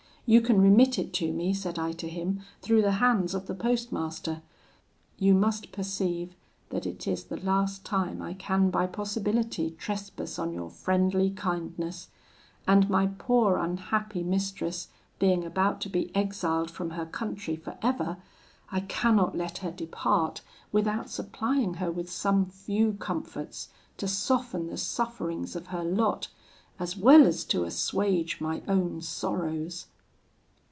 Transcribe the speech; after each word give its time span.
'You 0.27 0.39
can 0.39 0.61
remit 0.61 0.97
it 0.97 1.11
to 1.15 1.33
me,' 1.33 1.53
said 1.53 1.77
I 1.77 1.91
to 1.93 2.07
him, 2.07 2.39
'through 2.61 2.83
the 2.83 2.93
hands 3.01 3.33
of 3.33 3.47
the 3.47 3.53
postmaster. 3.55 4.41
You 5.17 5.33
must 5.33 5.73
perceive 5.73 6.35
that 6.69 6.85
it 6.85 7.05
is 7.05 7.25
the 7.25 7.35
last 7.41 7.83
time 7.83 8.21
I 8.21 8.33
can 8.35 8.69
by 8.69 8.87
possibility 8.87 9.71
trespass 9.71 10.39
on 10.39 10.53
your 10.53 10.69
friendly 10.69 11.31
kindness; 11.31 12.07
and 12.65 12.89
my 12.89 13.07
poor 13.07 13.57
unhappy 13.57 14.23
mistress 14.23 14.87
being 15.19 15.43
about 15.43 15.81
to 15.81 15.89
be 15.89 16.15
exiled 16.15 16.71
from 16.71 16.91
her 16.91 17.05
country 17.07 17.57
for 17.57 17.77
ever, 17.81 18.15
I 18.71 18.81
cannot 18.81 19.35
let 19.35 19.57
her 19.57 19.71
depart 19.71 20.39
without 20.71 21.09
supplying 21.09 21.73
her 21.73 21.91
with 21.91 22.09
some 22.09 22.45
few 22.45 22.93
comforts, 22.93 23.67
to 23.97 24.07
soften 24.07 24.67
the 24.67 24.77
sufferings 24.77 25.57
of 25.57 25.67
her 25.67 25.83
lot, 25.83 26.29
as 26.79 26.95
well 26.95 27.27
as 27.27 27.43
to 27.45 27.65
assuage 27.65 28.39
my 28.39 28.61
own 28.65 29.01
sorrows.' 29.01 29.87